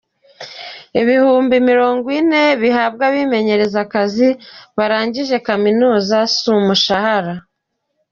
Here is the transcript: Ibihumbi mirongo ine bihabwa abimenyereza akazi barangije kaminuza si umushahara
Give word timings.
Ibihumbi 1.01 1.55
mirongo 1.69 2.05
ine 2.19 2.43
bihabwa 2.61 3.03
abimenyereza 3.09 3.77
akazi 3.85 4.27
barangije 4.77 5.35
kaminuza 5.47 6.17
si 6.37 6.45
umushahara 6.57 7.33